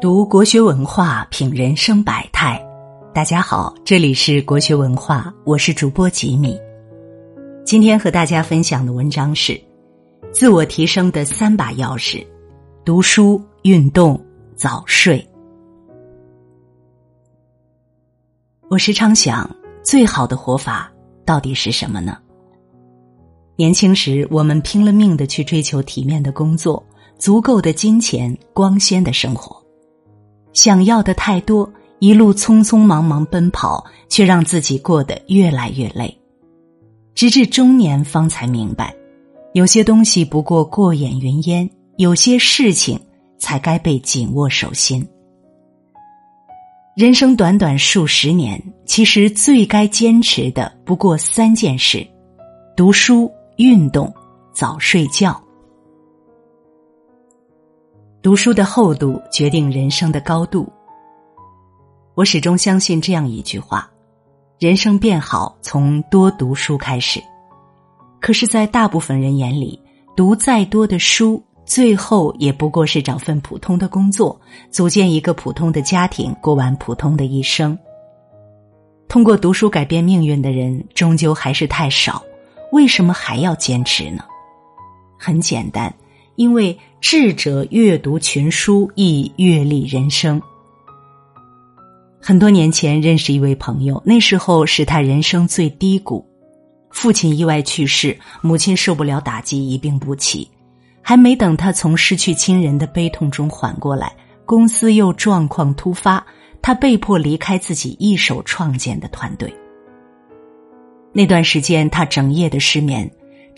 [0.00, 2.58] 读国学文化，品人生百态。
[3.12, 6.58] 大家好，这里是国学文化，我是主播吉米。
[7.66, 9.60] 今天和大家分享的文章是
[10.32, 12.26] 自我提升的三把钥匙：
[12.82, 14.18] 读书、运动、
[14.56, 15.22] 早睡。
[18.70, 20.90] 我时常想，最好的活法
[21.26, 22.16] 到底是什么呢？
[23.54, 26.82] 年轻时，我们拼了命的去追求体面的工作、
[27.18, 29.59] 足够的金钱、光鲜的生活。
[30.52, 36.16] 想要的太多，一路匆匆忙忙奔跑，却让自己过得越来越累。
[37.14, 38.94] 直至中年，方才明白，
[39.52, 42.98] 有些东西不过过眼云烟，有些事情
[43.38, 45.06] 才该被紧握手心。
[46.96, 52.06] 人生短短数十年，其实最该坚持的不过三件事：
[52.76, 54.12] 读书、运动、
[54.52, 55.40] 早睡觉。
[58.22, 60.70] 读书的厚度决定人生的高度。
[62.14, 63.90] 我始终相信这样一句话：
[64.58, 67.18] 人生变好从多读书开始。
[68.20, 69.80] 可是，在大部分人眼里，
[70.14, 74.38] 读再多的书，最后也不过是找份普通的工作，
[74.70, 77.78] 组建一个普通的家庭，过完普通的一生。
[79.08, 82.22] 通过读书改变命运的人，终究还是太少。
[82.70, 84.22] 为什么还要坚持呢？
[85.18, 85.92] 很简单。
[86.40, 90.40] 因为智者阅读群书，亦阅历人生。
[92.18, 96.26] 很多年前认识一位朋友，那时候是他人生最低谷，
[96.88, 100.50] 父亲意外去世，母亲受不了打击，一病不起。
[101.02, 104.10] 还没等他从失去亲人的悲痛中缓过来，
[104.46, 106.24] 公司又状况突发，
[106.62, 109.54] 他被迫离开自己一手创建的团队。
[111.12, 113.10] 那段时间，他整夜的失眠。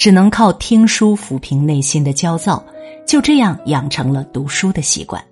[0.02, 2.60] 只能靠听书抚平内心的焦躁，
[3.06, 5.24] 就这样养成了读书的习惯。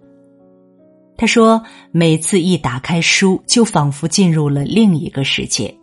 [1.16, 1.60] 他说
[1.91, 5.76] ：“每次一打开书，就仿佛进入了另一个世界。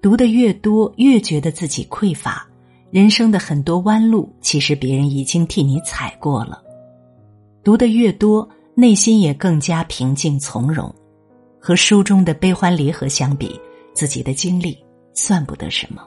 [0.00, 2.48] 读的越多，越觉得自己匮乏。
[2.90, 6.62] 人生的很多弯路，其实别人已经替你踩过了。
[7.62, 10.90] 读的越多，内心也更加平静从容。
[11.60, 13.60] 和书中的悲欢离合相比，
[13.92, 14.78] 自己的经历
[15.12, 16.02] 算不得什么。”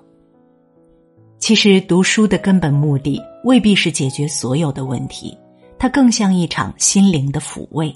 [1.46, 5.38] 其实读书的根本目的未必是解决所有的问题，
[5.78, 7.96] 它更像一场心灵的抚慰。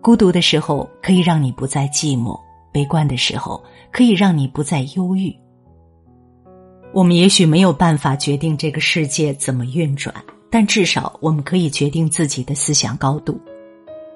[0.00, 2.40] 孤独的时候可以让你不再寂寞，
[2.72, 5.30] 悲观的时候可以让你不再忧郁。
[6.94, 10.14] 我们也许没有办法决定这个世界怎么运转，
[10.50, 13.38] 但至少我们可以决定自己的思想高度。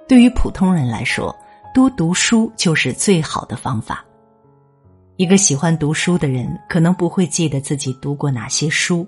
[0.09, 1.37] 对于普通人来说，
[1.75, 4.06] 多读书就是最好的方法。
[5.16, 9.06] 一个喜欢读书的人，可能不会记得自己读过哪些书，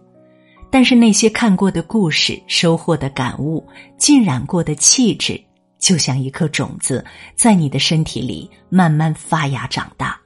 [0.71, 3.63] 但是那些看过的故事、收获的感悟、
[3.99, 5.39] 浸染过的气质，
[5.79, 7.05] 就像一颗种子，
[7.35, 10.19] 在你的身体里慢慢发芽长大，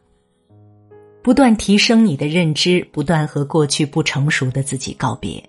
[1.20, 5.42] 不断提升你的认知，不断和过去不成熟的自己告别。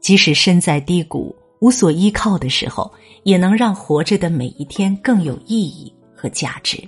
[0.00, 6.82] 即使身在低谷、无所依靠的时候，也能让活着的每一天更有意义和价值。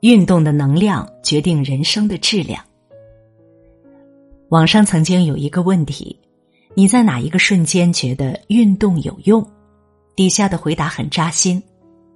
[0.00, 2.64] 运动的能量决定人生的质量。
[4.48, 6.18] 网上曾经有一个问题：
[6.74, 9.46] 你在哪一个瞬间觉得运动有用？
[10.16, 11.62] 底下的回答很扎心。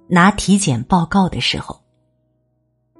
[0.07, 1.81] 拿体检报告的时候，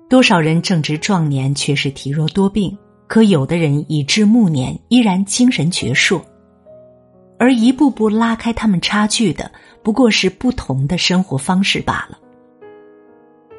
[0.10, 2.76] 多少人正值壮年却是体弱多病，
[3.06, 6.20] 可有的人已至暮年依然精神矍铄，
[7.38, 9.52] 而一步步拉开他们差距的，
[9.84, 12.18] 不过是不同的生活方式罢了。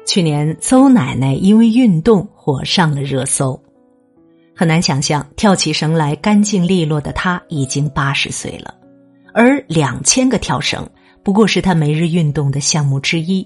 [0.07, 3.61] 去年，邹奶奶因为运动火上了热搜。
[4.55, 8.73] 很难想象，跳起绳来干净利落的她已经八十岁了，
[9.33, 10.89] 而两千个跳绳
[11.23, 13.45] 不过是她每日运动的项目之一。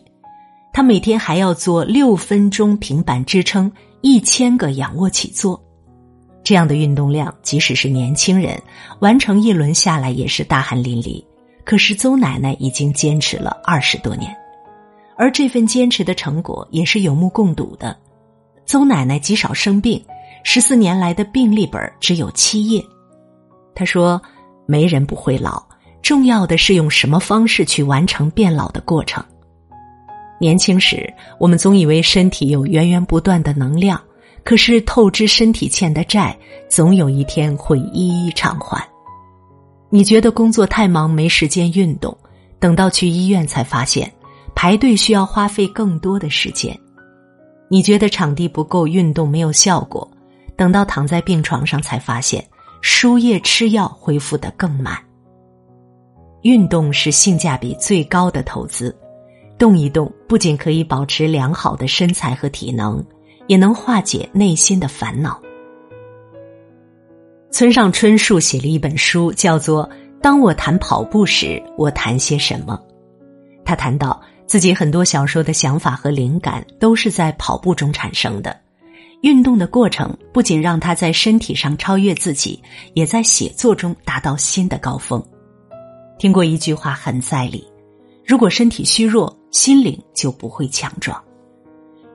[0.71, 3.69] 她每天还要做六分钟平板支撑、
[4.01, 5.59] 一千个仰卧起坐，
[6.43, 8.61] 这样的运动量，即使是年轻人
[8.99, 11.25] 完成一轮下来也是大汗淋漓。
[11.65, 14.31] 可是邹奶奶已经坚持了二十多年。
[15.21, 17.95] 而这份坚持的成果也是有目共睹的。
[18.65, 20.03] 邹奶奶极少生病，
[20.43, 22.83] 十四年来的病历本只有七页。
[23.75, 24.19] 她说
[24.65, 25.61] ：“没人不会老，
[26.01, 29.23] 重要的是用什么方式去完成变老的过程。”
[30.41, 31.07] 年轻时，
[31.37, 34.01] 我们总以为身体有源源不断的能量，
[34.43, 36.35] 可是透支身体欠的债，
[36.67, 38.83] 总有一天会一一偿还。
[39.91, 42.17] 你觉得工作太忙没时间运动，
[42.59, 44.11] 等到去医院才发现。
[44.55, 46.77] 排队需要花费更多的时间，
[47.67, 50.09] 你觉得场地不够，运动没有效果，
[50.55, 52.45] 等到躺在病床上才发现，
[52.81, 54.97] 输液吃药恢复的更慢。
[56.43, 58.95] 运动是性价比最高的投资。
[59.57, 63.03] 动一动，不仅可以保持良好的身材和体能，
[63.45, 65.39] 也能化解内心的烦恼。
[67.51, 69.87] 村上春树写了一本书，叫做
[70.19, 72.79] 《当我谈跑步时，我谈些什么》。
[73.63, 74.19] 他谈到
[74.51, 78.53] 自己很多小说的想法和灵感都是在跑步中产生的。
[79.21, 82.61] 运动的过程不仅让他在身体上超越自己，
[82.93, 85.25] 也在写作中达到新的高峰。
[86.19, 87.65] 听过一句话很在理：
[88.25, 91.17] 如果身体虚弱，心灵就不会强壮。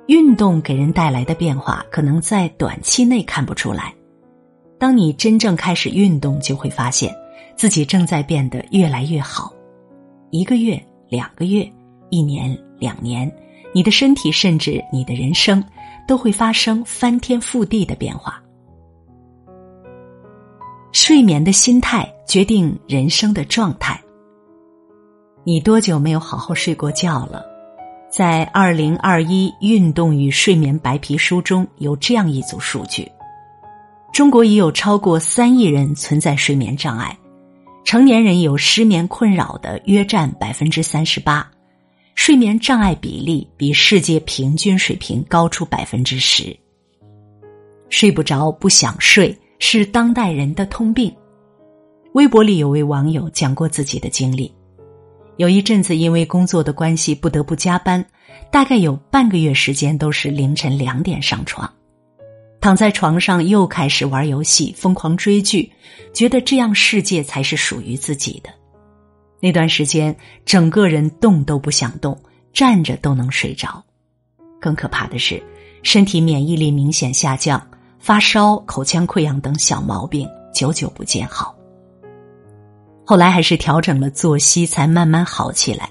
[0.06, 3.94] 运动给人带来的变化，可能在短期内看不出来。
[4.78, 7.16] 当你真正开始运动，就会发现
[7.56, 9.54] 自己正在变得越来越好。
[10.30, 10.78] 一个月、
[11.08, 11.66] 两个月、
[12.10, 13.30] 一年、两年，
[13.74, 15.62] 你的身体甚至你的人生。
[16.08, 18.40] 都会发生翻天覆地的变化。
[20.92, 24.00] 睡眠的心态决定人生的状态。
[25.42, 27.44] 你多久没有好好睡过觉了？
[28.08, 33.10] 在《二零二一运动与睡眠白皮书》中有这样一组数据：
[34.12, 37.18] 中国已有超过三亿人存在睡眠障碍，
[37.84, 41.50] 成年人有失眠困扰的约占百分之三十八。
[42.16, 46.56] 睡眠障碍比例比世界平均水平高出百分之十。
[47.88, 51.14] 睡不着、不想睡是当代人的通病。
[52.14, 54.50] 微博里有位网友讲过自己的经历：
[55.36, 58.04] 有一阵子因为工作的关系不得不加班，
[58.50, 61.70] 大概有半个月时间都是凌晨两点上床，
[62.60, 65.70] 躺在床上又开始玩游戏、疯狂追剧，
[66.14, 68.50] 觉得这样世界才是属于自己的。
[69.40, 72.18] 那段时间，整个人动都不想动，
[72.52, 73.84] 站着都能睡着。
[74.60, 75.42] 更可怕的是，
[75.82, 77.64] 身体免疫力明显下降，
[77.98, 81.54] 发烧、口腔溃疡等小毛病久久不见好。
[83.04, 85.90] 后来还是调整了作息，才慢慢好起来。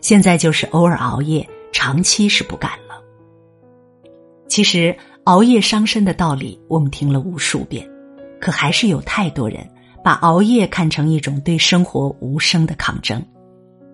[0.00, 3.00] 现在就是偶尔熬夜，长期是不敢了。
[4.48, 4.94] 其实，
[5.24, 7.88] 熬夜伤身的道理我们听了无数遍，
[8.40, 9.66] 可还是有太多人。
[10.02, 13.22] 把熬夜看成一种对生活无声的抗争，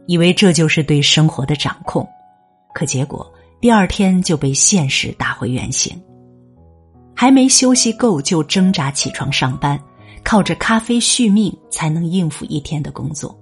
[0.07, 2.09] 以为这就是对生活的掌控，
[2.73, 6.01] 可结果第二天就被现实打回原形。
[7.15, 9.81] 还没休息够就挣扎起床上班，
[10.23, 13.37] 靠着咖啡续命才能应付一天的工作。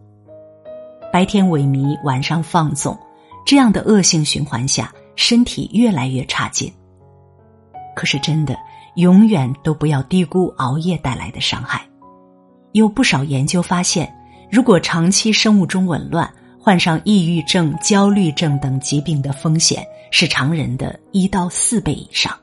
[1.13, 2.97] 白天萎靡，晚上放纵，
[3.45, 6.73] 这样的恶性循环下，身体越来越差劲。
[7.95, 8.57] 可是真的，
[8.97, 11.85] 永远都不要低估熬夜带来的伤害。
[12.75, 14.13] 有不少研究发现，
[14.51, 16.29] 如果长期生物钟紊乱，
[16.59, 22.37] 患上抑郁症、焦虑症等疾病的风险是常人的一到四倍以上，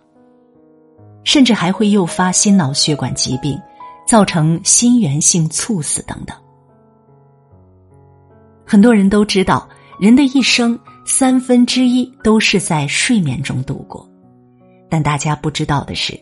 [1.25, 3.59] 甚至还会诱发心脑血管疾病，
[4.07, 6.33] 造成心源性猝死等等。
[8.65, 9.67] 很多人都知道，
[9.99, 14.09] 人的一生三分之一都是在睡眠中度过，
[14.89, 16.17] 但大家不知道的是。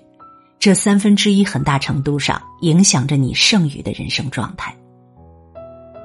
[0.59, 4.75] 这三分之一很大程度上影响着你剩余的人生状态。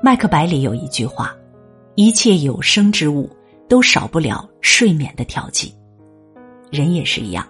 [0.00, 1.34] 麦克白里有一句话
[1.96, 3.28] ：“一切有生之物
[3.68, 5.74] 都少不了睡眠的调剂。”
[6.70, 7.44] 人也是一样，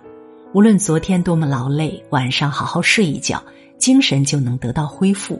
[0.55, 3.43] 无论昨天多么劳累，晚上好好睡一觉，
[3.77, 5.39] 精神就能得到恢复。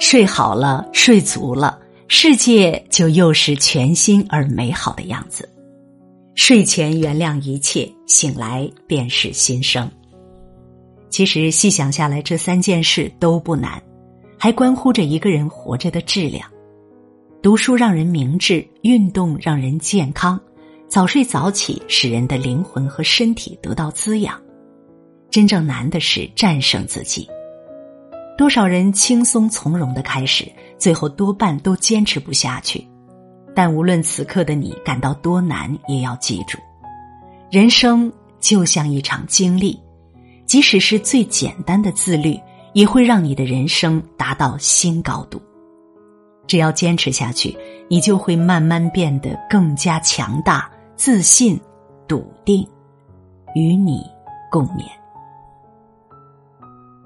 [0.00, 5.48] 睡好了，睡足了，世界就又是全新而美好的样子。
[6.34, 9.88] 睡前原谅一切，醒来便是新生。
[11.10, 13.82] 其实细想下来，这三件事都不难，
[14.38, 16.48] 还关乎着一个人活着的质量。
[17.42, 20.40] 读书让人明智，运动让人健康，
[20.88, 24.40] 早睡早起使人的灵魂和身体得到滋养。
[25.30, 27.28] 真正难的是战胜自己。
[28.38, 32.86] 多少人轻松从容的开始，最后多半都坚持不下去。
[33.54, 36.56] 但无论此刻的你感到多难，也要记住，
[37.50, 39.78] 人生就像一场经历。
[40.50, 42.36] 即使是最简单的自律，
[42.72, 45.40] 也会让你的人生达到新高度。
[46.48, 47.56] 只要坚持下去，
[47.88, 51.56] 你就会慢慢变得更加强大、自信、
[52.08, 52.66] 笃定。
[53.54, 54.02] 与你
[54.50, 54.82] 共勉。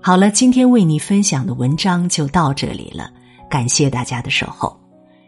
[0.01, 3.11] 好了，今天为你分享的文章就到这里了，
[3.51, 4.75] 感谢大家的守候。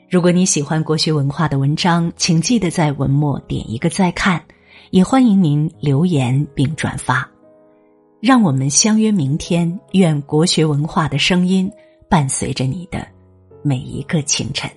[0.09, 4.43] 如果你喜欢国学文化的文章，请记得在文末点一个再看，
[4.91, 7.29] 也欢迎您留言并转发。
[8.27, 11.71] 让我们相约明天，愿国学文化的声音
[12.09, 13.07] 伴随着你的
[13.63, 14.69] 每一个清晨。